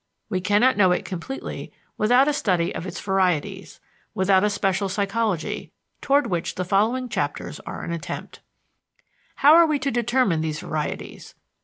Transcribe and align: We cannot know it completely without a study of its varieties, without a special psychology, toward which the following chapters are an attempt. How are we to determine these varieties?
We 0.29 0.41
cannot 0.41 0.77
know 0.77 0.91
it 0.91 1.05
completely 1.05 1.71
without 1.95 2.27
a 2.27 2.33
study 2.33 2.73
of 2.73 2.87
its 2.87 2.99
varieties, 2.99 3.79
without 4.15 4.43
a 4.43 4.49
special 4.49 4.89
psychology, 4.89 5.71
toward 6.01 6.25
which 6.25 6.55
the 6.55 6.65
following 6.65 7.07
chapters 7.07 7.59
are 7.67 7.83
an 7.83 7.91
attempt. 7.91 8.39
How 9.35 9.53
are 9.53 9.67
we 9.67 9.77
to 9.77 9.91
determine 9.91 10.41
these 10.41 10.59
varieties? 10.59 11.35